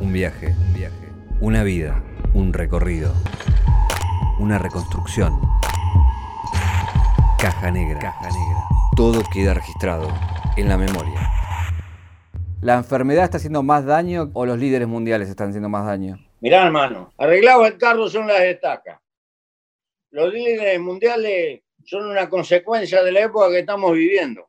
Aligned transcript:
Un 0.00 0.12
viaje, 0.12 0.54
un 0.56 0.74
viaje. 0.74 1.08
Una 1.40 1.64
vida, 1.64 2.00
un 2.32 2.52
recorrido. 2.52 3.12
Una 4.38 4.56
reconstrucción. 4.56 5.40
Caja 7.40 7.72
negra. 7.72 7.98
Caja 7.98 8.28
negra. 8.28 8.62
Todo 8.94 9.22
queda 9.32 9.54
registrado 9.54 10.08
en 10.56 10.68
la 10.68 10.78
memoria. 10.78 11.28
¿La 12.60 12.76
enfermedad 12.76 13.24
está 13.24 13.38
haciendo 13.38 13.64
más 13.64 13.84
daño 13.86 14.30
o 14.34 14.46
los 14.46 14.56
líderes 14.56 14.86
mundiales 14.86 15.28
están 15.28 15.48
haciendo 15.48 15.68
más 15.68 15.84
daño? 15.84 16.16
Mirá, 16.40 16.66
hermano, 16.66 17.12
arreglado 17.18 17.66
el 17.66 17.76
carro 17.76 18.08
son 18.08 18.28
las 18.28 18.42
estacas. 18.42 19.00
Los 20.10 20.32
líderes 20.32 20.78
mundiales 20.78 21.62
son 21.84 22.06
una 22.06 22.28
consecuencia 22.28 23.02
de 23.02 23.10
la 23.10 23.20
época 23.22 23.50
que 23.50 23.60
estamos 23.60 23.92
viviendo. 23.94 24.48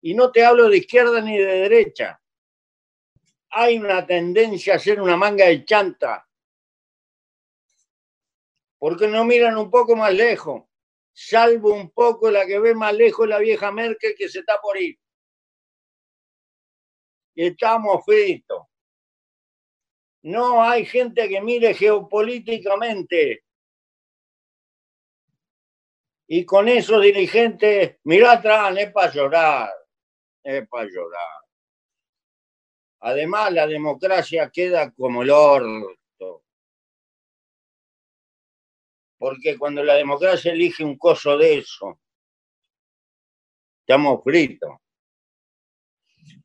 Y 0.00 0.14
no 0.14 0.32
te 0.32 0.46
hablo 0.46 0.70
de 0.70 0.78
izquierda 0.78 1.20
ni 1.20 1.36
de 1.36 1.44
derecha. 1.44 2.21
Hay 3.54 3.78
una 3.78 4.06
tendencia 4.06 4.74
a 4.74 4.78
ser 4.78 5.00
una 5.00 5.16
manga 5.16 5.46
de 5.46 5.64
chanta. 5.64 6.26
Porque 8.78 9.06
no 9.06 9.24
miran 9.24 9.56
un 9.58 9.70
poco 9.70 9.94
más 9.94 10.12
lejos. 10.12 10.64
Salvo 11.12 11.74
un 11.74 11.90
poco 11.90 12.30
la 12.30 12.46
que 12.46 12.58
ve 12.58 12.74
más 12.74 12.94
lejos 12.94 13.28
la 13.28 13.38
vieja 13.38 13.70
Merkel 13.70 14.14
que 14.16 14.28
se 14.28 14.40
está 14.40 14.58
por 14.60 14.78
ir. 14.78 14.98
Y 17.34 17.46
estamos 17.46 18.04
fritos. 18.04 18.66
No 20.22 20.62
hay 20.62 20.86
gente 20.86 21.28
que 21.28 21.40
mire 21.40 21.74
geopolíticamente. 21.74 23.44
Y 26.28 26.46
con 26.46 26.68
esos 26.68 27.02
dirigentes, 27.02 27.98
mirá 28.04 28.32
atrás, 28.32 28.74
es 28.78 28.90
para 28.92 29.12
llorar, 29.12 29.70
es 30.42 30.66
para 30.68 30.88
llorar. 30.88 31.41
Además, 33.04 33.52
la 33.52 33.66
democracia 33.66 34.48
queda 34.50 34.92
como 34.92 35.22
el 35.22 35.30
orto. 35.30 36.44
Porque 39.18 39.58
cuando 39.58 39.82
la 39.82 39.94
democracia 39.94 40.52
elige 40.52 40.84
un 40.84 40.96
coso 40.96 41.36
de 41.36 41.58
eso, 41.58 41.98
estamos 43.80 44.22
fritos. 44.22 44.70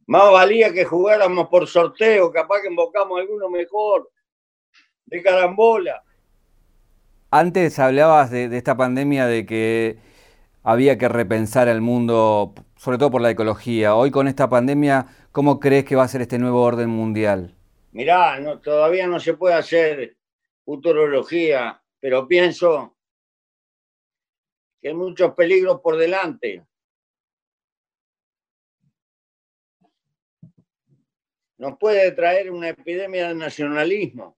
Más 0.07 0.31
valía 0.31 0.73
que 0.73 0.83
jugáramos 0.83 1.47
por 1.47 1.67
sorteo, 1.67 2.31
capaz 2.31 2.61
que 2.61 2.69
invocamos 2.69 3.19
a 3.19 3.21
alguno 3.21 3.49
mejor, 3.49 4.09
de 5.05 5.21
carambola. 5.21 6.03
Antes 7.29 7.77
hablabas 7.77 8.31
de, 8.31 8.49
de, 8.49 8.57
esta 8.57 8.75
pandemia 8.75 9.27
de 9.27 9.45
que 9.45 9.99
había 10.63 10.97
que 10.97 11.07
repensar 11.07 11.67
el 11.67 11.81
mundo, 11.81 12.55
sobre 12.77 12.97
todo 12.97 13.11
por 13.11 13.21
la 13.21 13.31
ecología. 13.31 13.95
Hoy 13.95 14.11
con 14.11 14.27
esta 14.27 14.49
pandemia, 14.49 15.07
¿cómo 15.31 15.59
crees 15.59 15.85
que 15.85 15.95
va 15.95 16.03
a 16.03 16.07
ser 16.07 16.21
este 16.21 16.39
nuevo 16.39 16.61
orden 16.61 16.89
mundial? 16.89 17.55
Mirá, 17.91 18.39
no, 18.39 18.59
todavía 18.59 19.07
no 19.07 19.19
se 19.19 19.33
puede 19.33 19.55
hacer 19.55 20.17
futurología, 20.63 21.81
pero 21.99 22.27
pienso 22.27 22.95
que 24.81 24.89
hay 24.89 24.93
muchos 24.93 25.33
peligros 25.33 25.81
por 25.81 25.97
delante. 25.97 26.65
Nos 31.57 31.77
puede 31.79 32.11
traer 32.11 32.51
una 32.51 32.69
epidemia 32.69 33.29
de 33.29 33.35
nacionalismo. 33.35 34.37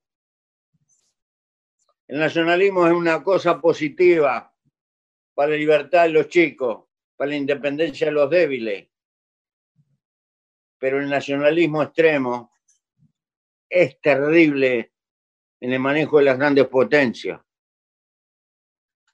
El 2.07 2.19
nacionalismo 2.19 2.87
es 2.87 2.93
una 2.93 3.21
cosa 3.21 3.59
positiva 3.59 4.53
para 5.35 5.51
la 5.51 5.57
libertad 5.57 6.03
de 6.03 6.09
los 6.09 6.29
chicos, 6.29 6.88
para 7.19 7.31
la 7.31 7.35
independencia 7.35 8.07
de 8.07 8.13
los 8.13 8.29
débiles. 8.29 8.87
Pero 10.77 11.01
el 11.01 11.09
nacionalismo 11.09 11.83
extremo 11.83 12.53
es 13.67 13.99
terrible 13.99 14.93
en 15.59 15.73
el 15.73 15.81
manejo 15.81 16.19
de 16.19 16.23
las 16.23 16.37
grandes 16.37 16.65
potencias, 16.69 17.41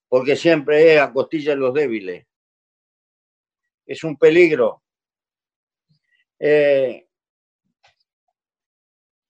porque 0.07 0.35
siempre 0.35 0.93
es 0.93 1.01
a 1.01 1.11
costilla 1.11 1.53
de 1.53 1.57
los 1.57 1.73
débiles. 1.73 2.27
Es 3.87 4.03
un 4.03 4.15
peligro. 4.17 4.83
Eh, 6.37 7.07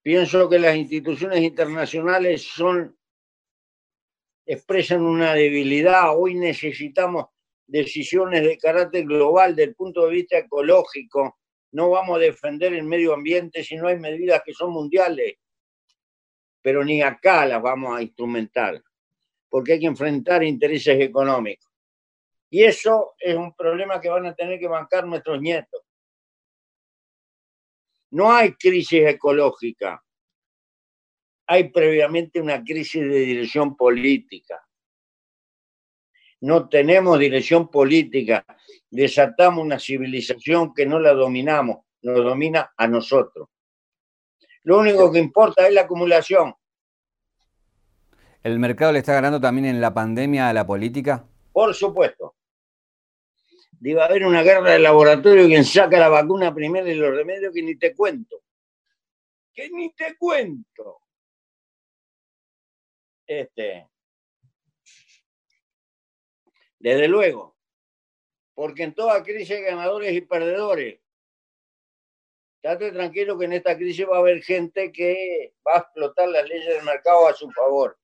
pienso 0.02 0.50
que 0.50 0.60
las 0.60 0.76
instituciones 0.76 1.40
internacionales 1.40 2.44
son 2.44 3.00
expresan 4.46 5.02
una 5.02 5.34
debilidad. 5.34 6.14
Hoy 6.14 6.36
necesitamos 6.36 7.35
decisiones 7.68 8.44
de 8.44 8.58
carácter 8.58 9.06
global 9.06 9.56
del 9.56 9.76
punto 9.76 10.06
de 10.06 10.14
vista 10.14 10.38
ecológico. 10.38 11.38
No 11.72 11.90
vamos 11.90 12.18
a 12.18 12.20
defender 12.20 12.74
el 12.74 12.84
medio 12.84 13.14
ambiente 13.14 13.64
si 13.64 13.76
no 13.76 13.88
hay 13.88 14.00
medidas 14.00 14.42
que 14.46 14.54
son 14.54 14.72
mundiales. 14.72 15.36
Pero 16.62 16.84
ni 16.84 17.02
acá 17.02 17.46
las 17.46 17.62
vamos 17.62 17.98
a 17.98 18.02
instrumentar, 18.02 18.82
porque 19.50 19.74
hay 19.74 19.80
que 19.80 19.86
enfrentar 19.86 20.44
intereses 20.44 21.00
económicos. 21.00 21.72
Y 22.50 22.64
eso 22.64 23.16
es 23.20 23.36
un 23.36 23.54
problema 23.54 24.00
que 24.00 24.10
van 24.10 24.26
a 24.26 24.36
tener 24.36 24.60
que 24.60 24.68
bancar 24.68 25.06
nuestros 25.06 25.42
nietos. 25.42 25.82
No 28.12 28.32
hay 28.32 28.54
crisis 28.54 29.06
ecológica, 29.06 30.02
hay 31.48 31.70
previamente 31.70 32.42
una 32.42 32.64
crisis 32.64 33.02
de 33.02 33.20
dirección 33.20 33.76
política. 33.76 34.66
No 36.46 36.70
tenemos 36.70 37.18
dirección 37.18 37.70
política, 37.70 38.46
desatamos 38.92 39.66
una 39.66 39.80
civilización 39.80 40.76
que 40.76 40.86
no 40.86 41.00
la 41.00 41.12
dominamos, 41.12 41.78
nos 42.04 42.24
domina 42.24 42.72
a 42.78 42.88
nosotros. 42.88 43.50
Lo 44.62 44.78
único 44.78 45.12
que 45.12 45.18
importa 45.18 45.68
es 45.68 45.74
la 45.74 45.82
acumulación. 45.82 46.54
¿El 48.44 48.60
mercado 48.60 48.92
le 48.92 49.00
está 49.00 49.14
ganando 49.16 49.42
también 49.42 49.66
en 49.66 49.82
la 49.82 49.92
pandemia 49.92 50.48
a 50.48 50.54
la 50.54 50.68
política? 50.68 51.26
Por 51.52 51.74
supuesto. 51.74 52.36
Debe 53.72 54.04
haber 54.04 54.24
una 54.24 54.44
guerra 54.44 54.74
de 54.74 54.80
laboratorio 54.80 55.48
quien 55.48 55.66
saca 55.66 55.98
la 55.98 56.10
vacuna 56.10 56.54
primero 56.54 56.88
y 56.88 56.94
los 56.94 57.10
remedios 57.10 57.52
que 57.56 57.64
ni 57.64 57.76
te 57.76 57.96
cuento. 57.96 58.44
Que 59.52 59.68
ni 59.72 59.92
te 59.96 60.16
cuento 60.16 61.00
este, 63.26 63.88
desde 66.86 67.08
luego, 67.08 67.58
porque 68.54 68.84
en 68.84 68.94
toda 68.94 69.24
crisis 69.24 69.50
hay 69.58 69.64
ganadores 69.64 70.14
y 70.14 70.22
perdedores. 70.22 71.00
Estate 72.62 72.92
tranquilo 72.92 73.40
que 73.40 73.46
en 73.46 73.54
esta 73.54 73.76
crisis 73.76 74.08
va 74.08 74.18
a 74.18 74.20
haber 74.20 74.44
gente 74.44 74.92
que 74.92 75.56
va 75.68 75.78
a 75.78 75.80
explotar 75.80 76.30
las 76.30 76.48
leyes 76.48 76.68
del 76.68 76.86
mercado 76.86 77.28
a 77.28 77.34
su 77.34 77.50
favor. 77.50 77.98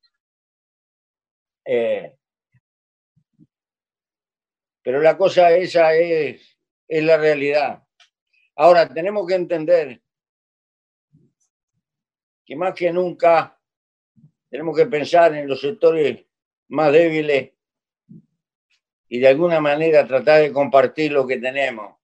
Eh, 1.64 2.16
pero 4.82 5.00
la 5.00 5.16
cosa 5.16 5.52
esa 5.52 5.94
es, 5.94 6.58
es 6.88 7.04
la 7.04 7.18
realidad. 7.18 7.86
Ahora, 8.56 8.92
tenemos 8.92 9.28
que 9.28 9.34
entender 9.34 10.02
que 12.44 12.56
más 12.56 12.74
que 12.74 12.92
nunca 12.92 13.56
tenemos 14.50 14.76
que 14.76 14.86
pensar 14.86 15.32
en 15.36 15.46
los 15.46 15.60
sectores 15.60 16.26
más 16.66 16.90
débiles 16.90 17.52
y 19.12 19.18
de 19.18 19.28
alguna 19.28 19.60
manera 19.60 20.06
tratar 20.06 20.40
de 20.40 20.50
compartir 20.50 21.12
lo 21.12 21.26
que 21.26 21.36
tenemos. 21.36 21.96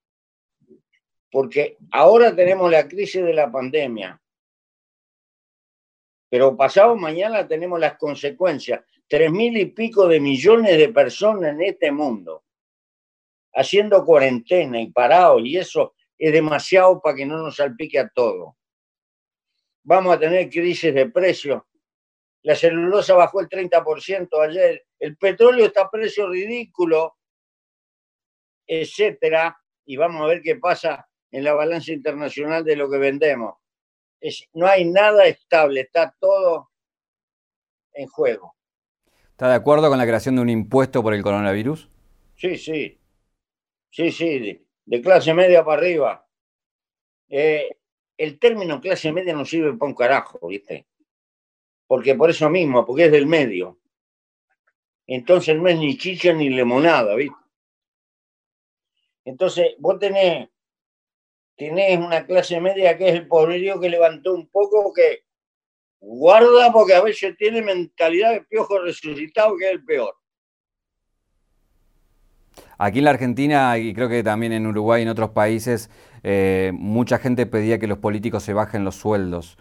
Porque 1.31 1.79
ahora 1.91 2.37
tenemos 2.37 2.71
la 2.71 2.87
crisis 2.87 3.25
de 3.25 3.33
la 3.33 3.51
pandemia, 3.51 4.21
pero 6.29 6.55
pasado 6.55 6.95
mañana 6.97 7.49
tenemos 7.49 7.81
las 7.81 7.97
consecuencias. 7.97 8.85
Tres 9.07 9.33
mil 9.33 9.57
y 9.57 9.65
pico 9.65 10.07
de 10.07 10.21
millones 10.21 10.77
de 10.77 10.91
personas 10.91 11.55
en 11.55 11.63
este 11.63 11.91
mundo 11.91 12.45
haciendo 13.55 14.05
cuarentena 14.05 14.79
y 14.79 14.91
parados, 14.91 15.41
y 15.43 15.57
eso 15.57 15.95
es 16.19 16.31
demasiado 16.31 17.01
para 17.01 17.17
que 17.17 17.25
no 17.25 17.39
nos 17.39 17.57
salpique 17.57 17.99
a 17.99 18.11
todos. 18.11 18.53
Vamos 19.83 20.15
a 20.15 20.19
tener 20.19 20.51
crisis 20.51 20.93
de 20.93 21.09
precios 21.09 21.63
la 22.43 22.55
celulosa 22.55 23.15
bajó 23.15 23.41
el 23.41 23.49
30% 23.49 24.41
ayer, 24.41 24.87
el 24.99 25.17
petróleo 25.17 25.67
está 25.67 25.83
a 25.83 25.91
precio 25.91 26.29
ridículo, 26.29 27.17
etcétera, 28.67 29.59
y 29.85 29.97
vamos 29.97 30.23
a 30.23 30.27
ver 30.27 30.43
qué 30.43 30.57
pasa 30.57 31.09
en 31.31 31.45
la 31.45 31.55
balanza 31.55 31.93
internacional 31.93 32.65
de 32.65 32.77
lo 32.77 32.91
que 32.91 32.99
vendemos. 32.99 33.55
no 34.55 34.67
hay 34.67 34.85
nada 34.85 35.27
estable, 35.27 35.83
está 35.83 36.15
todo 36.19 36.71
en 37.93 38.09
juego. 38.09 38.57
¿Está 39.31 39.49
de 39.51 39.55
acuerdo 39.55 39.89
con 39.89 39.99
la 39.99 40.07
creación 40.07 40.35
de 40.35 40.43
un 40.43 40.49
impuesto 40.49 41.01
por 41.01 41.15
el 41.15 41.23
coronavirus? 41.23 41.89
Sí, 42.35 42.59
sí. 42.59 42.99
Sí, 43.89 44.11
sí, 44.11 44.65
de, 44.85 45.01
clase 45.01 45.33
media 45.33 45.65
para 45.65 45.81
arriba. 45.81 46.27
Eh, 47.29 47.71
el 48.17 48.39
término 48.41 48.81
clase 48.81 49.13
media 49.13 49.35
no 49.35 49.45
sirve 49.45 49.75
para 49.75 49.89
un 49.89 49.95
carajo, 49.95 50.49
¿viste? 50.49 50.88
Porque 51.89 52.15
por 52.15 52.31
eso 52.31 52.49
mismo, 52.49 52.87
porque 52.87 53.07
es 53.07 53.13
del 53.13 53.27
medio. 53.27 53.79
Entonces 55.09 55.57
no 55.57 55.69
es 55.69 55.79
ni 55.79 55.99
chicha 55.99 56.33
ni 56.33 56.49
limonada, 56.51 57.17
¿viste? 57.17 57.35
Entonces, 59.25 59.75
vos 59.79 59.99
tenés 59.99 60.49
tenés 61.59 61.99
una 61.99 62.25
clase 62.25 62.61
media 62.61 62.97
que 62.97 63.09
es 63.09 63.15
el 63.15 63.27
pobrerío 63.27 63.81
que 63.81 63.91
levantó 63.91 64.33
un 64.33 64.47
poco, 64.49 64.93
que 64.95 65.25
guarda 65.99 66.73
porque 66.73 66.95
a 66.95 67.03
veces 67.03 67.37
tiene 67.37 67.61
mentalidad 67.61 68.33
de 68.33 68.43
piojo 68.43 68.79
resucitado, 68.79 69.57
que 69.59 69.67
es 69.67 69.73
el 69.73 69.85
peor. 69.85 70.15
Aquí 72.79 72.99
en 72.99 73.05
la 73.05 73.11
Argentina 73.11 73.77
y 73.77 73.93
creo 73.93 74.09
que 74.09 74.23
también 74.23 74.53
en 74.53 74.69
Uruguay 74.69 75.01
y 75.01 75.03
en 75.03 75.09
otros 75.09 75.31
países, 75.31 75.91
eh, 76.23 76.71
mucha 76.75 77.19
gente 77.19 77.45
pedía 77.45 77.81
que 77.81 77.89
los 77.89 77.99
políticos 77.99 78.45
se 78.45 78.53
bajen 78.53 78.85
los 78.85 78.95
sueldos. 78.95 79.59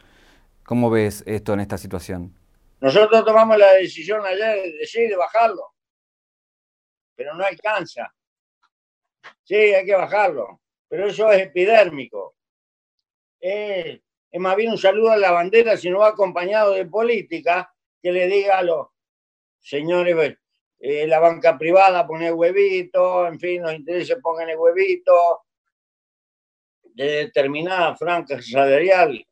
¿Cómo 0.68 0.90
ves 0.90 1.24
esto 1.26 1.54
en 1.54 1.62
esta 1.62 1.78
situación? 1.78 2.38
Nosotros 2.82 3.24
tomamos 3.24 3.58
la 3.58 3.72
decisión 3.76 4.26
ayer 4.26 4.64
de, 4.64 4.86
sí, 4.86 5.08
de 5.08 5.16
bajarlo, 5.16 5.64
pero 7.16 7.34
no 7.36 7.46
alcanza. 7.46 8.14
Sí, 9.46 9.56
hay 9.56 9.86
que 9.86 9.96
bajarlo, 9.96 10.60
pero 10.90 11.08
eso 11.08 11.32
es 11.32 11.44
epidérmico. 11.44 12.36
es 13.40 14.02
más 14.34 14.58
bien 14.58 14.72
un 14.72 14.78
saludo 14.78 15.12
a 15.12 15.18
la 15.18 15.32
bandera, 15.32 15.78
si 15.78 15.90
no 15.90 16.00
va 16.00 16.10
acompañado 16.10 16.74
de 16.74 16.86
política, 16.86 17.74
que 18.02 18.12
le 18.12 18.28
diga 18.28 18.58
a 18.58 18.64
los 18.64 18.88
señores, 19.62 20.38
eh, 20.80 21.08
la 21.08 21.20
banca 21.20 21.58
privada 21.58 22.06
pone 22.06 22.30
huevito, 22.30 23.26
en 23.26 23.40
fin, 23.40 23.62
los 23.62 23.74
intereses 23.74 24.18
pongan 24.22 24.50
el 24.50 24.58
huevito, 24.58 25.46
de 26.84 27.06
determinada 27.06 27.96
franca 27.96 28.42
salarial, 28.42 29.26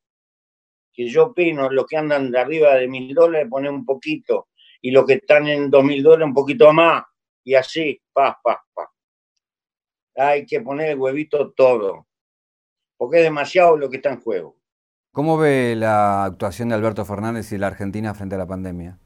que 0.95 1.07
yo 1.07 1.27
opino, 1.27 1.69
los 1.69 1.85
que 1.85 1.97
andan 1.97 2.31
de 2.31 2.39
arriba 2.39 2.75
de 2.75 2.87
mil 2.87 3.13
dólares 3.13 3.47
ponen 3.49 3.73
un 3.73 3.85
poquito, 3.85 4.47
y 4.81 4.91
los 4.91 5.05
que 5.05 5.13
están 5.15 5.47
en 5.47 5.69
dos 5.69 5.83
mil 5.83 6.01
dólares 6.01 6.27
un 6.27 6.33
poquito 6.33 6.71
más, 6.71 7.03
y 7.43 7.55
así, 7.55 8.01
pa, 8.13 8.39
pa, 8.41 8.63
pa. 8.73 8.91
Hay 10.15 10.45
que 10.45 10.61
poner 10.61 10.91
el 10.91 10.97
huevito 10.97 11.51
todo, 11.51 12.07
porque 12.97 13.17
es 13.17 13.23
demasiado 13.23 13.75
lo 13.75 13.89
que 13.89 13.97
está 13.97 14.11
en 14.11 14.21
juego. 14.21 14.57
¿Cómo 15.11 15.37
ve 15.37 15.75
la 15.75 16.25
actuación 16.25 16.69
de 16.69 16.75
Alberto 16.75 17.05
Fernández 17.05 17.51
y 17.51 17.57
la 17.57 17.67
Argentina 17.67 18.13
frente 18.13 18.35
a 18.35 18.37
la 18.37 18.47
pandemia? 18.47 18.99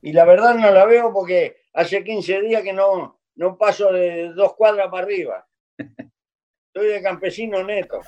Y 0.00 0.12
la 0.12 0.24
verdad 0.24 0.54
no 0.54 0.70
la 0.70 0.84
veo 0.84 1.12
porque 1.12 1.56
hace 1.72 2.02
15 2.02 2.40
días 2.42 2.62
que 2.62 2.72
no, 2.72 3.20
no 3.36 3.56
paso 3.56 3.92
de 3.92 4.32
dos 4.32 4.54
cuadras 4.54 4.88
para 4.90 5.04
arriba. 5.04 5.46
Estoy 5.78 6.88
de 6.88 7.02
campesino 7.02 7.62
neto. 7.62 8.00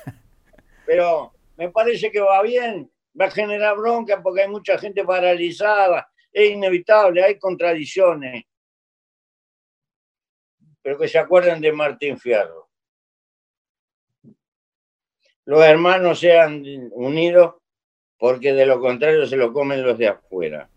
Pero 0.87 1.33
me 1.57 1.71
parece 1.71 2.11
que 2.11 2.21
va 2.21 2.43
bien, 2.43 2.91
va 3.19 3.27
a 3.27 3.31
generar 3.31 3.77
bronca 3.77 4.23
porque 4.23 4.43
hay 4.43 4.49
mucha 4.49 4.79
gente 4.79 5.05
paralizada, 5.05 6.11
es 6.33 6.51
inevitable, 6.51 7.23
hay 7.23 7.39
contradicciones. 7.39 8.45
Pero 10.83 10.99
que 10.99 11.09
se 11.09 11.19
acuerden 11.19 11.61
de 11.61 11.73
Martín 11.73 12.19
Fierro. 12.19 12.69
Los 15.47 15.63
hermanos 15.63 16.21
sean 16.21 16.63
unidos 16.93 17.55
porque 18.19 18.53
de 18.53 18.67
lo 18.67 18.81
contrario 18.81 19.27
se 19.27 19.37
lo 19.37 19.53
comen 19.53 19.83
los 19.83 19.99
de 19.99 20.09
afuera. 20.09 20.71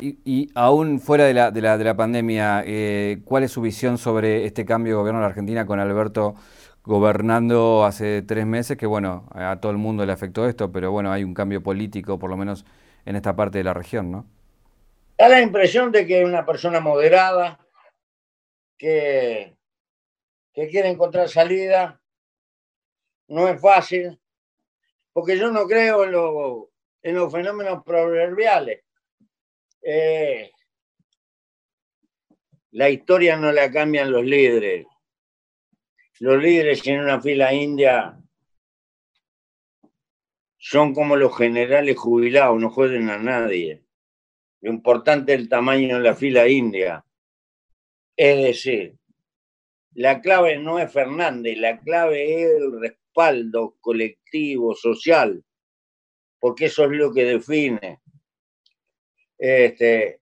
Y, 0.00 0.50
aún 0.54 0.98
fuera 0.98 1.24
de 1.24 1.34
la, 1.34 1.50
de 1.50 1.60
la, 1.60 1.76
de 1.76 1.84
la 1.84 1.96
pandemia, 1.96 2.62
eh, 2.66 3.20
¿cuál 3.24 3.44
es 3.44 3.52
su 3.52 3.60
visión 3.60 3.98
sobre 3.98 4.46
este 4.46 4.64
cambio 4.64 4.94
de 4.94 4.98
gobierno 4.98 5.18
en 5.18 5.22
la 5.22 5.28
Argentina 5.28 5.66
con 5.66 5.78
Alberto 5.78 6.34
gobernando 6.82 7.84
hace 7.84 8.22
tres 8.22 8.46
meses? 8.46 8.78
Que 8.78 8.86
bueno, 8.86 9.28
a 9.34 9.60
todo 9.60 9.72
el 9.72 9.78
mundo 9.78 10.06
le 10.06 10.12
afectó 10.12 10.48
esto, 10.48 10.72
pero 10.72 10.90
bueno, 10.90 11.12
hay 11.12 11.22
un 11.22 11.34
cambio 11.34 11.62
político, 11.62 12.18
por 12.18 12.30
lo 12.30 12.36
menos 12.38 12.64
en 13.04 13.16
esta 13.16 13.36
parte 13.36 13.58
de 13.58 13.64
la 13.64 13.74
región, 13.74 14.10
¿no? 14.10 14.26
Da 15.18 15.28
la 15.28 15.42
impresión 15.42 15.92
de 15.92 16.06
que 16.06 16.22
es 16.22 16.26
una 16.26 16.46
persona 16.46 16.80
moderada, 16.80 17.58
que, 18.78 19.54
que 20.54 20.68
quiere 20.68 20.88
encontrar 20.88 21.28
salida. 21.28 22.00
No 23.28 23.48
es 23.48 23.60
fácil, 23.60 24.18
porque 25.12 25.36
yo 25.38 25.50
no 25.52 25.66
creo 25.66 26.04
en, 26.04 27.10
en 27.10 27.14
los 27.16 27.30
fenómenos 27.30 27.84
proverbiales 27.84 28.82
eh, 29.82 30.50
la 32.72 32.88
historia 32.88 33.36
no 33.36 33.50
la 33.52 33.70
cambian 33.70 34.12
los 34.12 34.24
líderes. 34.24 34.86
Los 36.20 36.42
líderes 36.42 36.86
en 36.86 37.00
una 37.00 37.20
fila 37.20 37.52
india 37.52 38.16
son 40.58 40.94
como 40.94 41.16
los 41.16 41.36
generales 41.36 41.98
jubilados, 41.98 42.60
no 42.60 42.70
joden 42.70 43.08
a 43.08 43.18
nadie. 43.18 43.82
Lo 44.60 44.70
importante 44.70 45.32
es 45.32 45.40
el 45.40 45.48
tamaño 45.48 45.96
de 45.96 46.02
la 46.02 46.14
fila 46.14 46.46
india. 46.46 47.04
Es 48.14 48.36
decir, 48.36 48.98
la 49.94 50.20
clave 50.20 50.58
no 50.58 50.78
es 50.78 50.92
Fernández, 50.92 51.56
la 51.56 51.80
clave 51.80 52.42
es 52.42 52.50
el 52.60 52.78
respaldo 52.78 53.76
colectivo, 53.80 54.74
social, 54.74 55.42
porque 56.38 56.66
eso 56.66 56.84
es 56.84 56.90
lo 56.90 57.12
que 57.12 57.24
define. 57.24 58.00
Este, 59.40 60.20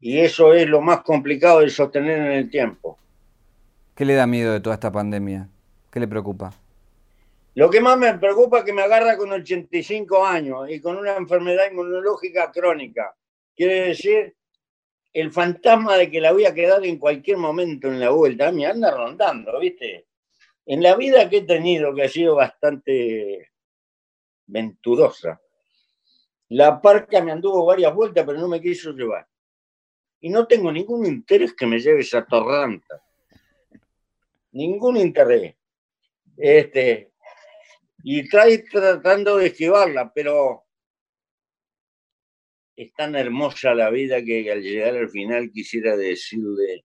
y 0.00 0.18
eso 0.18 0.52
es 0.52 0.68
lo 0.68 0.80
más 0.80 1.02
complicado 1.02 1.60
de 1.60 1.70
sostener 1.70 2.18
en 2.18 2.32
el 2.32 2.50
tiempo. 2.50 2.98
¿Qué 3.94 4.04
le 4.04 4.14
da 4.14 4.26
miedo 4.26 4.52
de 4.52 4.60
toda 4.60 4.74
esta 4.74 4.90
pandemia? 4.90 5.48
¿Qué 5.90 6.00
le 6.00 6.08
preocupa? 6.08 6.52
Lo 7.54 7.70
que 7.70 7.80
más 7.80 7.96
me 7.96 8.12
preocupa 8.18 8.58
es 8.58 8.64
que 8.64 8.72
me 8.72 8.82
agarra 8.82 9.16
con 9.16 9.32
85 9.32 10.26
años 10.26 10.68
y 10.68 10.80
con 10.80 10.96
una 10.96 11.16
enfermedad 11.16 11.70
inmunológica 11.70 12.50
crónica. 12.50 13.14
Quiere 13.54 13.88
decir, 13.88 14.34
el 15.12 15.30
fantasma 15.30 15.96
de 15.96 16.10
que 16.10 16.20
la 16.20 16.32
voy 16.32 16.44
a 16.44 16.52
quedar 16.52 16.84
en 16.84 16.98
cualquier 16.98 17.38
momento 17.38 17.86
en 17.86 18.00
la 18.00 18.10
vuelta 18.10 18.50
me 18.50 18.66
anda 18.66 18.90
rondando, 18.90 19.58
¿viste? 19.60 20.08
En 20.66 20.82
la 20.82 20.96
vida 20.96 21.30
que 21.30 21.38
he 21.38 21.42
tenido, 21.42 21.94
que 21.94 22.02
ha 22.02 22.08
sido 22.08 22.34
bastante 22.34 23.52
venturosa, 24.46 25.40
la 26.48 26.80
parca 26.80 27.22
me 27.22 27.32
anduvo 27.32 27.66
varias 27.66 27.94
vueltas, 27.94 28.24
pero 28.24 28.38
no 28.38 28.48
me 28.48 28.60
quiso 28.60 28.92
llevar. 28.92 29.26
Y 30.20 30.30
no 30.30 30.46
tengo 30.46 30.70
ningún 30.72 31.06
interés 31.06 31.54
que 31.54 31.66
me 31.66 31.78
lleve 31.78 32.00
esa 32.00 32.24
torranta. 32.24 33.02
Ningún 34.52 34.96
interés. 34.96 35.56
Este, 36.36 37.12
y 38.02 38.20
estoy 38.20 38.64
tratando 38.64 39.36
de 39.36 39.46
esquivarla, 39.46 40.12
pero 40.12 40.64
es 42.76 42.92
tan 42.92 43.16
hermosa 43.16 43.74
la 43.74 43.90
vida 43.90 44.22
que 44.22 44.50
al 44.52 44.62
llegar 44.62 44.96
al 44.96 45.08
final 45.08 45.50
quisiera 45.50 45.96
decirle, 45.96 46.84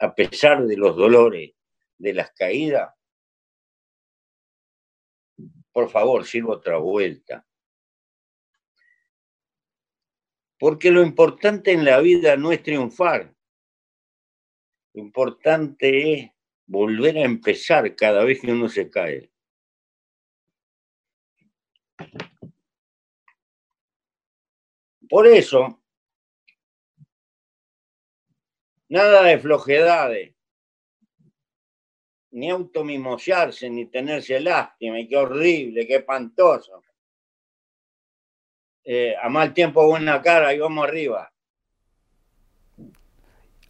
a 0.00 0.14
pesar 0.14 0.64
de 0.64 0.76
los 0.76 0.96
dolores, 0.96 1.52
de 1.96 2.12
las 2.12 2.32
caídas, 2.32 2.92
por 5.72 5.88
favor, 5.88 6.24
sirva 6.24 6.54
otra 6.54 6.78
vuelta. 6.78 7.46
Porque 10.64 10.90
lo 10.90 11.02
importante 11.02 11.72
en 11.72 11.84
la 11.84 12.00
vida 12.00 12.38
no 12.38 12.50
es 12.50 12.62
triunfar. 12.62 13.36
Lo 14.94 15.02
importante 15.02 16.14
es 16.14 16.30
volver 16.64 17.18
a 17.18 17.24
empezar 17.24 17.94
cada 17.94 18.24
vez 18.24 18.40
que 18.40 18.50
uno 18.50 18.70
se 18.70 18.88
cae. 18.88 19.30
Por 25.06 25.26
eso, 25.26 25.84
nada 28.88 29.24
de 29.24 29.38
flojedades, 29.38 30.34
ni 32.30 32.48
automimosearse, 32.48 33.68
ni 33.68 33.84
tenerse 33.84 34.40
lástima, 34.40 34.98
y 34.98 35.08
qué 35.08 35.16
horrible, 35.18 35.86
qué 35.86 35.96
espantoso. 35.96 36.83
Eh, 38.84 39.14
a 39.20 39.28
mal 39.30 39.54
tiempo 39.54 39.86
buena 39.86 40.20
cara 40.20 40.52
y 40.52 40.58
vamos 40.58 40.86
arriba. 40.86 41.32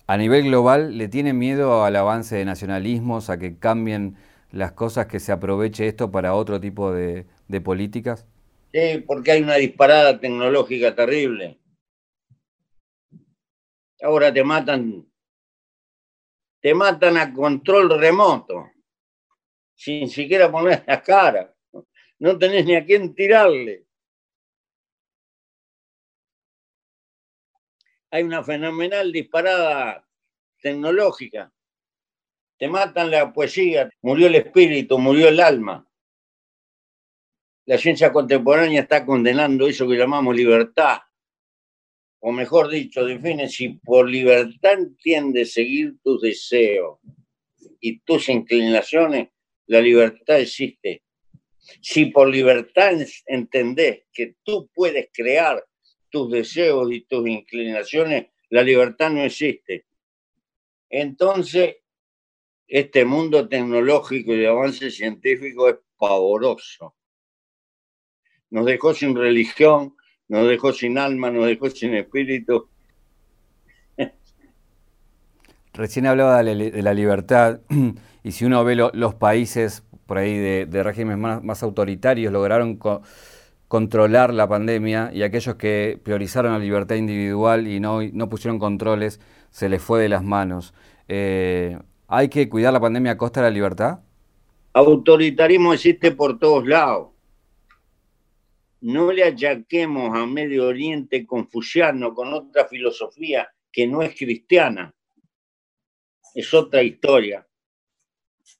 A 0.07 0.17
nivel 0.17 0.45
global, 0.45 0.99
¿le 0.99 1.09
tiene 1.09 1.33
miedo 1.33 1.85
al 1.85 1.97
avance 1.97 2.37
de 2.37 2.45
nacionalismos, 2.45 3.31
a 3.31 3.39
que 3.39 3.59
cambien 3.59 4.17
las 4.51 4.73
cosas, 4.73 5.07
que 5.07 5.21
se 5.21 5.33
aproveche 5.33 5.87
esto 5.87 6.11
para 6.11 6.35
otro 6.35 6.61
tipo 6.61 6.93
de, 6.93 7.27
de 7.49 7.61
políticas? 7.61 8.27
Sí, 8.73 9.05
porque 9.07 9.33
hay 9.33 9.43
una 9.43 9.55
disparada 9.55 10.19
tecnológica 10.19 10.95
terrible. 10.95 11.59
Ahora 14.03 14.35
te 14.35 14.45
matan, 14.45 15.07
te 16.61 16.75
matan 16.75 17.17
a 17.17 17.33
control 17.33 17.99
remoto, 17.99 18.69
sin 19.75 20.09
siquiera 20.11 20.51
poner 20.51 20.85
la 20.87 21.01
cara. 21.01 21.55
No 22.19 22.37
tenés 22.37 22.67
ni 22.67 22.75
a 22.75 22.85
quién 22.85 23.15
tirarle. 23.15 23.87
Hay 28.15 28.23
una 28.23 28.45
fenomenal 28.45 29.11
disparada 29.11 30.07
tecnológica. 30.63 31.53
Te 32.57 32.69
matan 32.69 33.11
la 33.11 33.33
poesía, 33.33 33.91
murió 34.03 34.29
el 34.29 34.37
espíritu, 34.37 35.01
murió 35.01 35.27
el 35.27 35.41
alma. 35.41 35.85
La 37.67 37.77
ciencia 37.77 38.13
contemporánea 38.13 38.83
está 38.83 39.05
condenando 39.05 39.67
eso 39.67 39.89
que 39.89 39.97
llamamos 39.97 40.37
libertad. 40.37 40.99
o 42.21 42.31
mejor 42.31 42.69
dicho, 42.69 43.05
define 43.05 43.49
si 43.49 43.71
por 43.71 44.09
libertad 44.09 44.75
entiendes 44.75 45.53
seguir 45.53 45.97
tus 46.01 46.23
deseos 46.23 47.01
y 47.81 47.99
tus 47.99 48.29
inclinaciones, 48.29 49.31
la 49.67 49.81
libertad 49.81 50.39
existe. 50.39 51.03
Si 51.81 52.07
por 52.07 52.29
libertad 52.29 52.93
entendés 53.27 54.05
que 54.13 54.37
tú 54.45 54.71
puedes 54.73 55.09
crear 55.13 55.65
tus 56.15 56.31
deseos 56.31 56.93
y 56.93 57.01
tus 57.01 57.29
inclinaciones, 57.29 58.29
la 58.51 58.63
libertad 58.63 59.11
no 59.11 59.23
existe. 59.23 59.85
Entonces, 60.89 61.79
este 62.69 63.05
mundo 63.05 63.49
tecnológico 63.49 64.33
y 64.33 64.39
de 64.39 64.47
avance 64.47 64.93
científico 64.93 65.69
es 65.69 65.75
pavoroso. 65.99 66.95
Nos 68.51 68.65
dejó 68.65 68.95
sin 68.95 69.17
religión, 69.17 69.97
nos 70.29 70.47
dejó 70.47 70.73
sin 70.73 70.99
alma, 70.99 71.33
nos 71.33 71.47
dejó 71.47 71.69
sin 71.69 71.97
espíritu. 71.97 72.69
Recién 75.73 76.07
hablaba 76.07 76.45
de 76.45 76.81
la 76.81 76.95
libertad 76.95 77.59
y 78.23 78.31
si 78.31 78.45
uno 78.45 78.63
ve 78.63 78.77
los 78.77 79.15
países 79.17 79.83
por 80.07 80.19
ahí 80.19 80.39
de, 80.39 80.83
regímenes 80.85 81.43
más, 81.43 81.63
autoritarios 81.65 82.33
lograron 82.33 82.79
controlar 83.75 84.33
la 84.33 84.49
pandemia 84.49 85.11
y 85.13 85.25
aquellos 85.25 85.57
que 85.57 85.99
priorizaron 86.01 86.53
la 86.53 86.61
libertad 86.61 86.95
individual 86.95 87.67
y 87.67 87.81
no, 87.81 88.03
no 88.03 88.29
pusieron 88.29 88.61
controles, 88.61 89.19
se 89.51 89.69
les 89.69 89.83
fue 89.83 90.01
de 90.01 90.09
las 90.09 90.23
manos. 90.23 90.75
Eh, 91.09 91.77
¿Hay 92.07 92.29
que 92.29 92.49
cuidar 92.49 92.73
la 92.73 92.79
pandemia 92.79 93.11
a 93.11 93.17
costa 93.17 93.41
de 93.41 93.49
la 93.49 93.51
libertad? 93.53 93.99
Autoritarismo 94.75 95.75
existe 95.75 96.13
por 96.13 96.39
todos 96.39 96.65
lados. 96.69 97.09
No 98.81 99.11
le 99.11 99.25
achaquemos 99.25 100.17
a 100.17 100.25
Medio 100.25 100.69
Oriente 100.69 101.27
confuciano 101.27 102.15
con 102.15 102.33
otra 102.33 102.67
filosofía 102.67 103.49
que 103.73 103.89
no 103.89 104.03
es 104.03 104.15
cristiana. 104.15 104.95
Es 106.33 106.55
otra 106.55 106.81
historia. 106.81 107.45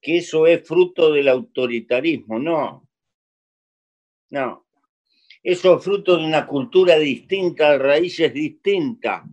Que 0.03 0.19
eso 0.19 0.49
es 0.49 0.67
fruto 0.67 1.13
del 1.13 1.29
autoritarismo. 1.29 2.41
No. 2.41 2.89
No. 4.31 4.64
Eso 5.45 5.77
es 5.77 5.85
fruto 5.85 6.17
de 6.17 6.25
una 6.25 6.47
cultura 6.47 6.97
distinta, 6.97 7.73
de 7.73 7.79
raíces 7.79 8.33
distintas. 8.33 9.25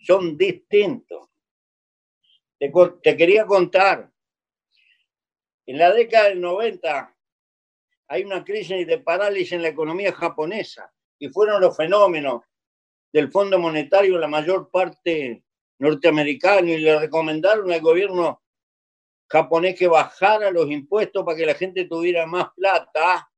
Son 0.00 0.38
distintos. 0.38 1.28
Te, 2.58 2.72
quería 3.14 3.44
contar, 3.44 4.10
en 5.66 5.78
la 5.78 5.92
década 5.92 6.30
del 6.30 6.40
90 6.40 7.14
hay 8.08 8.24
una 8.24 8.42
crisis 8.42 8.86
de 8.86 8.98
parálisis 8.98 9.52
en 9.52 9.60
la 9.60 9.68
economía 9.68 10.14
japonesa 10.14 10.90
y 11.18 11.28
fueron 11.28 11.60
los 11.60 11.76
fenómenos 11.76 12.42
del 13.12 13.30
Fondo 13.30 13.58
Monetario, 13.58 14.16
la 14.16 14.28
mayor 14.28 14.70
parte 14.70 15.44
norteamericano, 15.78 16.68
y 16.68 16.78
le 16.78 16.98
recomendaron 16.98 17.70
al 17.70 17.82
gobierno 17.82 18.42
japonés 19.28 19.78
que 19.78 19.88
bajara 19.88 20.50
los 20.50 20.70
impuestos 20.70 21.22
para 21.22 21.36
que 21.36 21.44
la 21.44 21.54
gente 21.54 21.84
tuviera 21.84 22.24
más 22.24 22.48
plata, 22.56 23.30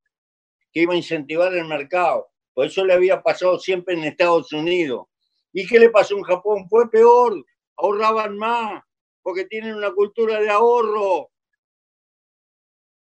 que 0.73 0.83
iba 0.83 0.95
a 0.95 0.97
incentivar 0.97 1.53
el 1.55 1.67
mercado. 1.67 2.31
Por 2.55 2.67
eso 2.67 2.85
le 2.85 2.95
había 2.95 3.23
pasado 3.23 3.59
siempre 3.59 3.95
en 3.95 4.05
Estados 4.05 4.53
Unidos. 4.53 5.07
¿Y 5.53 5.67
qué 5.67 5.79
le 5.79 5.91
pasó 5.91 6.17
en 6.17 6.23
Japón? 6.23 6.69
Fue 6.69 6.91
peor, 6.91 7.45
ahorraban 7.77 8.37
más, 8.37 8.83
porque 9.23 9.45
tienen 9.47 9.75
una 9.75 9.93
cultura 9.93 10.41
de 10.41 10.51
ahorro. 10.51 11.31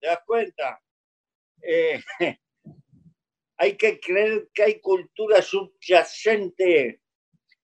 ¿Te 0.01 0.07
das 0.07 0.21
cuenta? 0.27 0.81
Eh, 1.63 2.01
hay 3.59 3.77
que 3.77 4.01
creer 4.01 4.49
que 4.55 4.63
hay 4.63 4.81
cultura 4.81 5.43
subyacente 5.43 7.03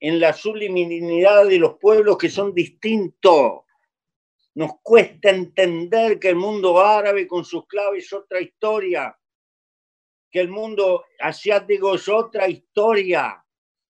en 0.00 0.20
la 0.20 0.34
subliminidad 0.34 1.46
de 1.46 1.58
los 1.58 1.78
pueblos 1.78 2.18
que 2.18 2.28
son 2.28 2.52
distintos. 2.52 3.62
Nos 4.54 4.72
cuesta 4.82 5.30
entender 5.30 6.18
que 6.18 6.28
el 6.28 6.36
mundo 6.36 6.80
árabe 6.80 7.26
con 7.26 7.44
sus 7.44 7.66
claves 7.66 8.04
es 8.04 8.12
otra 8.12 8.40
historia, 8.40 9.18
que 10.36 10.42
el 10.42 10.50
mundo 10.50 11.06
asiático 11.18 11.94
es 11.94 12.10
otra 12.10 12.46
historia, 12.46 13.42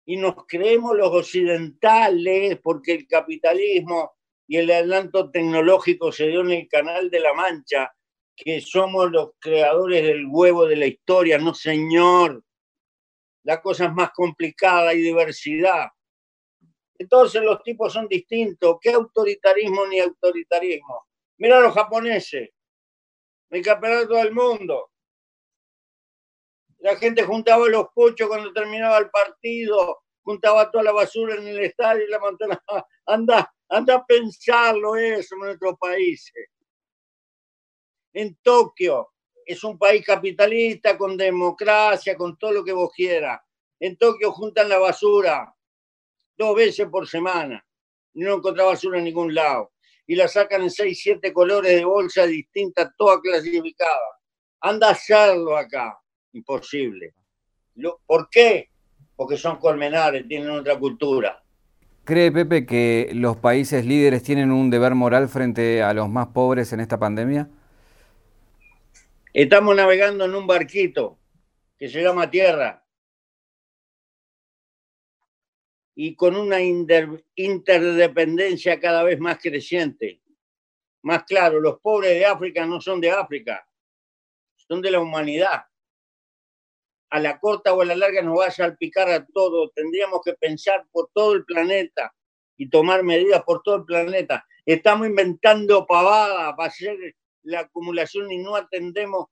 y 0.04 0.18
nos 0.18 0.44
creemos 0.46 0.94
los 0.94 1.08
occidentales 1.08 2.60
porque 2.62 2.92
el 2.92 3.08
capitalismo 3.08 4.12
y 4.46 4.58
el 4.58 4.70
adelanto 4.70 5.30
tecnológico 5.30 6.12
se 6.12 6.26
dio 6.26 6.42
en 6.42 6.50
el 6.50 6.68
Canal 6.68 7.08
de 7.08 7.20
la 7.20 7.32
Mancha, 7.32 7.90
que 8.36 8.60
somos 8.60 9.10
los 9.10 9.30
creadores 9.38 10.02
del 10.02 10.26
huevo 10.26 10.66
de 10.66 10.76
la 10.76 10.84
historia. 10.84 11.38
No, 11.38 11.54
señor. 11.54 12.44
La 13.44 13.62
cosa 13.62 13.86
es 13.86 13.94
más 13.94 14.10
complicada, 14.10 14.90
hay 14.90 15.00
diversidad. 15.00 15.86
Entonces 16.98 17.42
los 17.42 17.62
tipos 17.62 17.90
son 17.90 18.06
distintos. 18.06 18.76
¿Qué 18.82 18.90
autoritarismo 18.90 19.86
ni 19.86 19.98
autoritarismo? 19.98 21.06
Mira 21.38 21.56
a 21.56 21.60
los 21.62 21.72
japoneses, 21.72 22.50
el 23.48 23.62
campeonato 23.62 24.16
del 24.16 24.32
mundo. 24.34 24.90
La 26.84 26.96
gente 26.96 27.22
juntaba 27.22 27.66
los 27.68 27.86
puchos 27.94 28.28
cuando 28.28 28.52
terminaba 28.52 28.98
el 28.98 29.08
partido, 29.08 30.02
juntaba 30.22 30.70
toda 30.70 30.84
la 30.84 30.92
basura 30.92 31.34
en 31.34 31.48
el 31.48 31.60
estadio 31.60 32.04
y 32.04 32.10
la 32.10 32.18
montaba. 32.18 32.62
Anda, 33.06 33.54
Anda 33.70 33.94
a 33.94 34.04
pensarlo 34.04 34.94
eso 34.94 35.34
en 35.34 35.40
nuestros 35.40 35.78
países. 35.78 36.50
En 38.12 38.36
Tokio 38.42 39.14
es 39.46 39.64
un 39.64 39.78
país 39.78 40.04
capitalista, 40.04 40.98
con 40.98 41.16
democracia, 41.16 42.18
con 42.18 42.36
todo 42.36 42.52
lo 42.52 42.62
que 42.62 42.74
vos 42.74 42.90
quieras. 42.94 43.40
En 43.80 43.96
Tokio 43.96 44.30
juntan 44.30 44.68
la 44.68 44.76
basura 44.76 45.56
dos 46.36 46.54
veces 46.54 46.86
por 46.90 47.08
semana. 47.08 47.66
No 48.12 48.34
encuentran 48.34 48.66
basura 48.66 48.98
en 48.98 49.04
ningún 49.04 49.34
lado. 49.34 49.72
Y 50.06 50.16
la 50.16 50.28
sacan 50.28 50.60
en 50.60 50.70
seis, 50.70 51.00
siete 51.02 51.32
colores 51.32 51.76
de 51.76 51.84
bolsa 51.86 52.26
distintas, 52.26 52.90
todas 52.98 53.20
clasificadas. 53.20 54.20
Anda 54.60 54.88
a 54.88 54.92
hacerlo 54.92 55.56
acá. 55.56 55.98
Imposible. 56.34 57.14
¿Por 58.06 58.28
qué? 58.28 58.68
Porque 59.14 59.36
son 59.36 59.58
colmenares, 59.58 60.26
tienen 60.26 60.50
otra 60.50 60.76
cultura. 60.78 61.40
¿Cree 62.02 62.32
Pepe 62.32 62.66
que 62.66 63.12
los 63.14 63.36
países 63.36 63.86
líderes 63.86 64.24
tienen 64.24 64.50
un 64.50 64.68
deber 64.68 64.96
moral 64.96 65.28
frente 65.28 65.80
a 65.82 65.94
los 65.94 66.08
más 66.08 66.26
pobres 66.28 66.72
en 66.72 66.80
esta 66.80 66.98
pandemia? 66.98 67.48
Estamos 69.32 69.76
navegando 69.76 70.24
en 70.24 70.34
un 70.34 70.44
barquito 70.46 71.18
que 71.78 71.88
se 71.88 72.02
llama 72.02 72.30
Tierra 72.30 72.84
y 75.94 76.16
con 76.16 76.34
una 76.34 76.60
interdependencia 76.60 78.80
cada 78.80 79.04
vez 79.04 79.20
más 79.20 79.38
creciente. 79.38 80.20
Más 81.02 81.22
claro, 81.22 81.60
los 81.60 81.78
pobres 81.78 82.10
de 82.10 82.26
África 82.26 82.66
no 82.66 82.80
son 82.80 83.00
de 83.00 83.12
África, 83.12 83.68
son 84.56 84.82
de 84.82 84.90
la 84.90 84.98
humanidad 85.00 85.66
a 87.14 87.20
la 87.20 87.38
corta 87.38 87.72
o 87.72 87.80
a 87.80 87.84
la 87.84 87.94
larga 87.94 88.22
nos 88.22 88.40
va 88.40 88.46
a 88.46 88.50
salpicar 88.50 89.08
a 89.08 89.24
todo. 89.24 89.70
Tendríamos 89.70 90.20
que 90.24 90.32
pensar 90.32 90.84
por 90.90 91.10
todo 91.14 91.34
el 91.34 91.44
planeta 91.44 92.12
y 92.56 92.68
tomar 92.68 93.04
medidas 93.04 93.44
por 93.44 93.62
todo 93.62 93.76
el 93.76 93.84
planeta. 93.84 94.44
Estamos 94.66 95.06
inventando 95.06 95.86
pavadas 95.86 96.54
para 96.56 96.68
hacer 96.68 96.96
la 97.44 97.60
acumulación 97.60 98.32
y 98.32 98.38
no 98.38 98.56
atendemos 98.56 99.26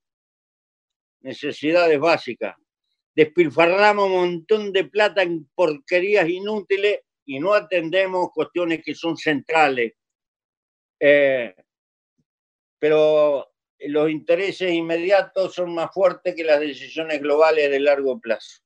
necesidades 1.23 1.99
básicas. 1.99 2.55
Despilfarramos 3.17 4.07
un 4.07 4.12
montón 4.12 4.73
de 4.73 4.85
plata 4.85 5.23
en 5.23 5.51
porquerías 5.53 6.29
inútiles 6.29 7.01
y 7.25 7.41
no 7.41 7.53
atendemos 7.53 8.31
cuestiones 8.33 8.81
que 8.85 8.95
son 8.95 9.17
centrales. 9.17 9.95
Eh, 11.01 11.53
pero 12.79 13.51
los 13.89 14.11
intereses 14.11 14.73
inmediatos 14.73 15.55
son 15.55 15.75
más 15.75 15.93
fuertes 15.93 16.35
que 16.35 16.45
las 16.45 16.61
decisiones 16.61 17.21
globales 17.21 17.71
de 17.71 17.81
largo 17.81 18.19
plazo. 18.21 18.62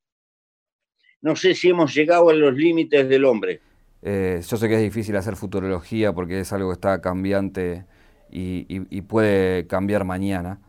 No 1.21 1.35
sé 1.37 1.55
si 1.55 1.71
hemos 1.71 1.95
llegado 1.95 2.31
a 2.31 2.35
los 2.35 2.55
límites 2.55 3.09
del 3.09 3.25
hombre. 3.25 3.61
Eh, 4.03 4.41
yo 4.47 4.57
sé 4.57 4.69
que 4.69 4.77
es 4.77 4.83
difícil 4.83 5.17
hacer 5.17 5.37
futurología 5.37 6.13
porque 6.13 6.41
es 6.41 6.53
algo 6.53 6.69
que 6.69 6.75
está 6.75 7.01
cambiante 7.01 7.87
y, 8.31 9.01
puede 9.03 9.67
cambiar 9.67 10.05
mañana, 10.05 10.61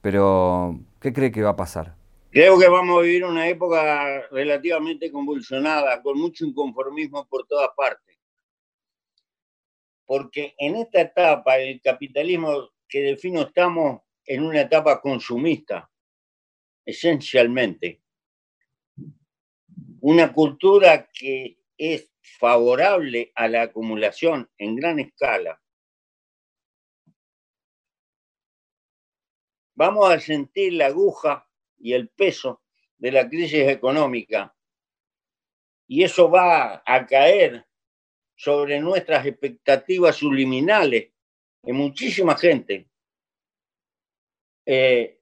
pero 0.00 0.78
¿qué 1.00 1.12
cree 1.12 1.32
que 1.32 1.42
va 1.42 1.50
a 1.50 1.56
pasar? 1.56 1.94
Creo 2.30 2.58
que 2.58 2.68
vamos 2.68 2.98
a 2.98 3.02
vivir 3.02 3.24
una 3.24 3.48
época 3.48 4.26
relativamente 4.30 5.10
convulsionada, 5.10 6.02
con 6.02 6.18
mucho 6.18 6.44
inconformismo 6.44 7.26
por 7.26 7.46
todas 7.46 7.70
partes. 7.76 8.16
Porque 10.04 10.54
en 10.58 10.76
esta 10.76 11.00
etapa 11.00 11.58
el 11.58 11.80
capitalismo 11.80 12.70
que 12.88 13.02
defino 13.02 13.42
estamos 13.42 14.02
en 14.24 14.42
una 14.44 14.62
etapa 14.62 15.00
consumista, 15.00 15.90
esencialmente. 16.84 18.02
Una 20.00 20.32
cultura 20.32 21.08
que 21.12 21.58
es 21.76 22.10
favorable 22.20 23.32
a 23.34 23.48
la 23.48 23.62
acumulación 23.62 24.50
en 24.58 24.76
gran 24.76 24.98
escala. 25.00 25.60
Vamos 29.74 30.10
a 30.10 30.20
sentir 30.20 30.74
la 30.74 30.86
aguja 30.86 31.48
y 31.78 31.92
el 31.92 32.08
peso 32.08 32.62
de 32.98 33.12
la 33.12 33.28
crisis 33.28 33.68
económica 33.68 34.56
Y 35.86 36.02
eso 36.02 36.30
va 36.30 36.82
a 36.84 37.06
caer 37.06 37.66
sobre 38.34 38.80
nuestras 38.80 39.26
expectativas 39.26 40.16
subliminales 40.16 41.12
en 41.66 41.76
muchísima 41.76 42.36
gente. 42.36 42.88
Eh, 44.64 45.20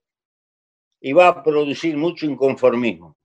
y 1.01 1.13
va 1.13 1.27
a 1.27 1.43
producir 1.43 1.97
mucho 1.97 2.25
inconformismo. 2.25 3.17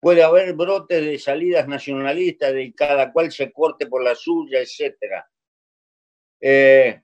Puede 0.00 0.22
haber 0.22 0.54
brotes 0.54 1.04
de 1.04 1.18
salidas 1.18 1.66
nacionalistas, 1.66 2.52
de 2.52 2.72
cada 2.74 3.12
cual 3.12 3.32
se 3.32 3.50
corte 3.50 3.86
por 3.86 4.04
la 4.04 4.14
suya, 4.14 4.60
etc. 4.60 5.24
Eh, 6.40 7.02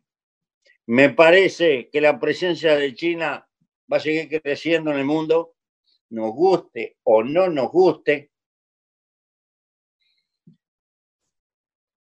me 0.86 1.10
parece 1.10 1.90
que 1.90 2.00
la 2.00 2.20
presencia 2.20 2.76
de 2.76 2.94
China 2.94 3.48
va 3.92 3.96
a 3.96 4.00
seguir 4.00 4.40
creciendo 4.40 4.92
en 4.92 4.98
el 4.98 5.04
mundo, 5.04 5.56
nos 6.10 6.32
guste 6.32 6.98
o 7.02 7.24
no 7.24 7.48
nos 7.48 7.70
guste. 7.70 8.30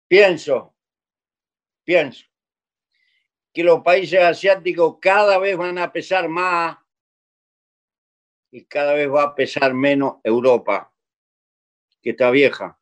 Pienso, 0.09 0.75
pienso 1.85 2.30
que 3.53 3.65
los 3.65 3.83
países 3.83 4.21
asiáticos 4.21 4.99
cada 5.01 5.39
vez 5.39 5.57
van 5.57 5.79
a 5.79 5.93
pesar 5.93 6.29
más 6.29 6.79
y 8.53 8.65
cada 8.65 8.95
vez 8.95 9.11
va 9.11 9.23
a 9.23 9.35
pesar 9.35 9.75
menos 9.75 10.17
Europa, 10.25 10.93
que 12.03 12.11
está 12.11 12.31
vieja. 12.31 12.81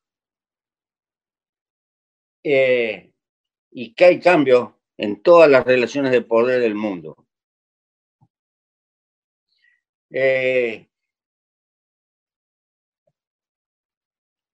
Eh, 2.43 3.13
y 3.71 3.95
que 3.95 4.05
hay 4.05 4.21
cambios 4.21 4.71
en 4.97 5.23
todas 5.23 5.51
las 5.51 5.65
relaciones 5.65 6.13
de 6.13 6.23
poder 6.23 6.61
del 6.61 6.75
mundo. 6.75 7.17
Eh, 10.11 10.89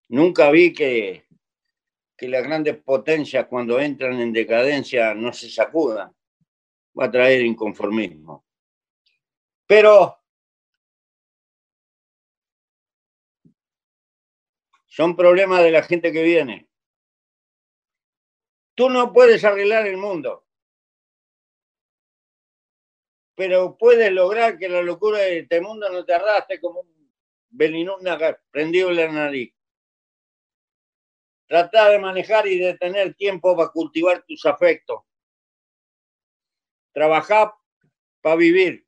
nunca 0.08 0.50
vi 0.50 0.72
que, 0.72 1.23
que 2.16 2.28
las 2.28 2.42
grandes 2.42 2.76
potencias 2.82 3.46
cuando 3.46 3.80
entran 3.80 4.20
en 4.20 4.32
decadencia 4.32 5.14
no 5.14 5.32
se 5.32 5.50
sacudan. 5.50 6.14
Va 6.98 7.06
a 7.06 7.10
traer 7.10 7.42
inconformismo. 7.42 8.44
Pero 9.66 10.22
son 14.86 15.16
problemas 15.16 15.62
de 15.62 15.72
la 15.72 15.82
gente 15.82 16.12
que 16.12 16.22
viene. 16.22 16.68
Tú 18.76 18.88
no 18.90 19.12
puedes 19.12 19.44
arreglar 19.44 19.86
el 19.86 19.96
mundo, 19.96 20.44
pero 23.34 23.76
puedes 23.76 24.12
lograr 24.12 24.58
que 24.58 24.68
la 24.68 24.82
locura 24.82 25.18
de 25.18 25.40
este 25.40 25.60
mundo 25.60 25.90
no 25.90 26.04
te 26.04 26.14
arrastre 26.14 26.60
como 26.60 26.80
un 26.80 27.12
velinuna 27.50 28.18
prendido 28.50 28.90
en 28.90 28.96
la 28.96 29.08
nariz. 29.12 29.54
Trata 31.54 31.88
de 31.88 32.00
manejar 32.00 32.48
y 32.48 32.58
de 32.58 32.74
tener 32.74 33.14
tiempo 33.14 33.56
para 33.56 33.68
cultivar 33.68 34.24
tus 34.26 34.44
afectos. 34.44 35.02
Trabajar 36.92 37.52
para 38.20 38.34
vivir, 38.34 38.84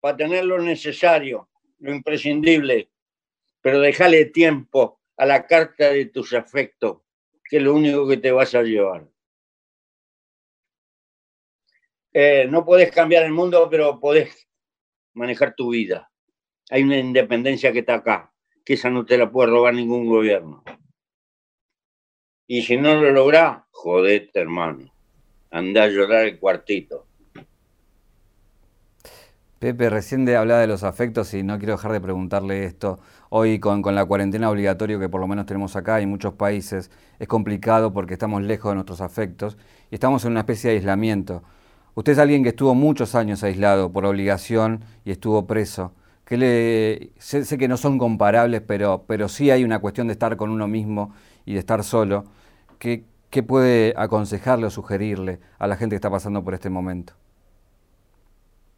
para 0.00 0.16
tener 0.16 0.46
lo 0.46 0.58
necesario, 0.62 1.50
lo 1.80 1.94
imprescindible, 1.94 2.90
pero 3.60 3.80
déjale 3.80 4.24
tiempo 4.24 5.02
a 5.18 5.26
la 5.26 5.46
carta 5.46 5.90
de 5.90 6.06
tus 6.06 6.32
afectos 6.32 7.02
que 7.44 7.58
es 7.58 7.62
lo 7.62 7.74
único 7.74 8.08
que 8.08 8.16
te 8.16 8.32
vas 8.32 8.54
a 8.54 8.62
llevar. 8.62 9.06
Eh, 12.14 12.46
no 12.48 12.64
puedes 12.64 12.90
cambiar 12.92 13.24
el 13.24 13.32
mundo, 13.32 13.68
pero 13.70 14.00
podés 14.00 14.48
manejar 15.12 15.54
tu 15.54 15.68
vida. 15.68 16.10
Hay 16.70 16.82
una 16.82 16.96
independencia 16.96 17.74
que 17.74 17.80
está 17.80 17.96
acá, 17.96 18.32
que 18.64 18.72
esa 18.72 18.88
no 18.88 19.04
te 19.04 19.18
la 19.18 19.30
puede 19.30 19.50
robar 19.50 19.74
ningún 19.74 20.06
gobierno. 20.06 20.64
Y 22.50 22.62
si 22.62 22.78
no 22.78 22.94
lo 22.94 23.10
lográs, 23.10 23.58
jodete, 23.70 24.40
hermano. 24.40 24.90
Anda 25.50 25.82
a 25.82 25.88
llorar 25.88 26.24
el 26.24 26.38
cuartito. 26.38 27.04
Pepe, 29.58 29.90
recién 29.90 30.26
hablaba 30.30 30.62
de 30.62 30.66
los 30.66 30.82
afectos 30.82 31.34
y 31.34 31.42
no 31.42 31.58
quiero 31.58 31.74
dejar 31.74 31.92
de 31.92 32.00
preguntarle 32.00 32.64
esto. 32.64 33.00
Hoy 33.28 33.58
con, 33.58 33.82
la 33.94 34.06
cuarentena 34.06 34.48
obligatoria 34.48 34.98
que 34.98 35.10
por 35.10 35.20
lo 35.20 35.26
menos 35.26 35.44
tenemos 35.44 35.76
acá 35.76 36.00
en 36.00 36.08
muchos 36.08 36.32
países, 36.34 36.90
es 37.18 37.28
complicado 37.28 37.92
porque 37.92 38.14
estamos 38.14 38.42
lejos 38.42 38.70
de 38.70 38.76
nuestros 38.76 39.02
afectos 39.02 39.58
y 39.90 39.96
estamos 39.96 40.24
en 40.24 40.30
una 40.30 40.40
especie 40.40 40.70
de 40.70 40.76
aislamiento. 40.76 41.42
Usted 41.96 42.12
es 42.12 42.18
alguien 42.18 42.44
que 42.44 42.50
estuvo 42.50 42.74
muchos 42.74 43.14
años 43.14 43.42
aislado 43.42 43.92
por 43.92 44.06
obligación 44.06 44.84
y 45.04 45.10
estuvo 45.10 45.46
preso. 45.46 45.92
Que 46.24 46.38
le, 46.38 47.10
sé, 47.18 47.58
que 47.58 47.68
no 47.68 47.76
son 47.76 47.98
comparables, 47.98 48.62
pero, 48.62 49.04
pero 49.06 49.28
sí 49.28 49.50
hay 49.50 49.64
una 49.64 49.80
cuestión 49.80 50.06
de 50.06 50.14
estar 50.14 50.38
con 50.38 50.48
uno 50.48 50.66
mismo 50.66 51.12
y 51.44 51.52
de 51.52 51.58
estar 51.58 51.84
solo. 51.84 52.24
¿Qué, 52.78 53.04
puede 53.42 53.94
aconsejarle 53.96 54.66
o 54.66 54.70
sugerirle 54.70 55.38
a 55.58 55.66
la 55.66 55.76
gente 55.76 55.94
que 55.94 55.96
está 55.96 56.10
pasando 56.10 56.42
por 56.42 56.54
este 56.54 56.70
momento? 56.70 57.14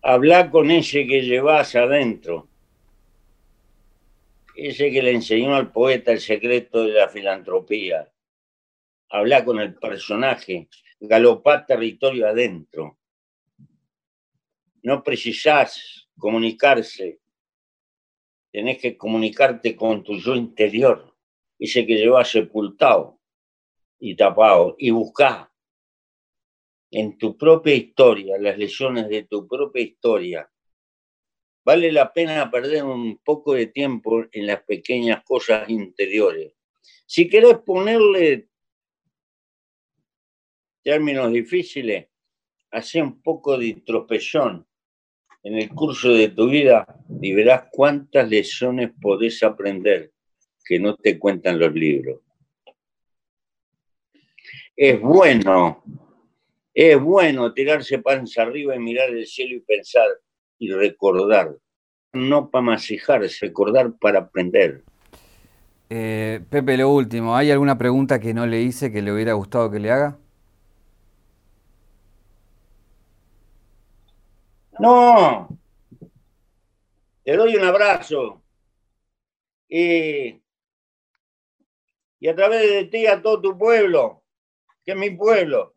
hablar 0.02 0.50
con 0.50 0.70
ese 0.70 1.06
que 1.06 1.22
llevas 1.22 1.74
adentro, 1.74 2.48
ese 4.54 4.90
que 4.90 5.02
le 5.02 5.12
enseñó 5.12 5.54
al 5.54 5.72
poeta 5.72 6.12
el 6.12 6.20
secreto 6.20 6.84
de 6.84 6.92
la 6.92 7.08
filantropía. 7.08 8.10
Hablar 9.10 9.44
con 9.44 9.58
el 9.58 9.74
personaje, 9.74 10.68
galopar 11.00 11.66
territorio 11.66 12.28
adentro. 12.28 12.98
No 14.82 15.02
precisás 15.02 16.08
comunicarse, 16.16 17.20
tenés 18.50 18.78
que 18.78 18.96
comunicarte 18.96 19.76
con 19.76 20.02
tu 20.02 20.16
yo 20.18 20.34
interior, 20.34 21.14
ese 21.58 21.86
que 21.86 21.96
llevas 21.96 22.30
sepultado 22.30 23.19
y 24.00 24.16
tapado, 24.16 24.74
y 24.78 24.90
buscar 24.90 25.50
en 26.90 27.16
tu 27.18 27.36
propia 27.36 27.74
historia, 27.74 28.36
las 28.38 28.58
lesiones 28.58 29.08
de 29.08 29.24
tu 29.24 29.46
propia 29.46 29.82
historia, 29.82 30.50
vale 31.64 31.92
la 31.92 32.12
pena 32.12 32.50
perder 32.50 32.82
un 32.84 33.18
poco 33.18 33.54
de 33.54 33.66
tiempo 33.66 34.24
en 34.32 34.46
las 34.46 34.62
pequeñas 34.62 35.22
cosas 35.24 35.68
interiores. 35.68 36.54
Si 37.06 37.28
querés 37.28 37.58
ponerle 37.58 38.48
términos 40.82 41.30
difíciles, 41.32 42.08
hace 42.70 43.02
un 43.02 43.20
poco 43.20 43.58
de 43.58 43.66
introspección 43.66 44.66
en 45.42 45.54
el 45.54 45.68
curso 45.70 46.12
de 46.12 46.28
tu 46.28 46.48
vida 46.48 46.86
y 47.20 47.32
verás 47.34 47.68
cuántas 47.70 48.28
lecciones 48.28 48.90
podés 49.00 49.42
aprender 49.42 50.12
que 50.64 50.78
no 50.78 50.96
te 50.96 51.18
cuentan 51.18 51.58
los 51.58 51.72
libros. 51.72 52.20
Es 54.82 54.98
bueno 54.98 55.82
es 56.72 56.98
bueno 56.98 57.52
tirarse 57.52 57.98
panza 57.98 58.40
arriba 58.40 58.74
y 58.74 58.78
mirar 58.78 59.10
el 59.10 59.26
cielo 59.26 59.56
y 59.56 59.60
pensar 59.60 60.08
y 60.58 60.72
recordar. 60.72 61.54
No 62.14 62.48
para 62.48 62.62
masijarse, 62.62 63.46
recordar 63.46 63.92
para 64.00 64.20
aprender. 64.20 64.82
Eh, 65.90 66.40
Pepe, 66.48 66.78
lo 66.78 66.88
último, 66.88 67.36
¿hay 67.36 67.50
alguna 67.50 67.76
pregunta 67.76 68.18
que 68.18 68.32
no 68.32 68.46
le 68.46 68.62
hice 68.62 68.90
que 68.90 69.02
le 69.02 69.12
hubiera 69.12 69.34
gustado 69.34 69.70
que 69.70 69.80
le 69.80 69.90
haga? 69.90 70.18
No, 74.78 75.48
te 77.22 77.36
doy 77.36 77.56
un 77.56 77.64
abrazo 77.64 78.42
y, 79.68 80.40
y 82.18 82.28
a 82.28 82.34
través 82.34 82.70
de 82.70 82.84
ti 82.86 83.06
a 83.06 83.20
todo 83.20 83.42
tu 83.42 83.58
pueblo, 83.58 84.19
que 84.90 84.94
es 84.94 85.10
mi 85.10 85.16
pueblo 85.16 85.74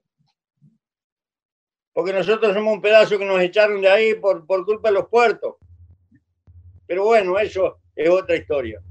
porque 1.93 2.11
nosotros 2.11 2.53
somos 2.53 2.73
un 2.73 2.81
pedazo 2.81 3.19
que 3.19 3.25
nos 3.25 3.39
echaron 3.39 3.79
de 3.81 3.89
ahí 3.89 4.15
por, 4.15 4.45
por 4.47 4.65
culpa 4.65 4.89
de 4.89 4.95
los 4.95 5.07
puertos. 5.09 5.55
Pero 6.87 7.05
bueno, 7.05 7.37
eso 7.37 7.79
es 7.95 8.09
otra 8.09 8.35
historia. 8.35 8.81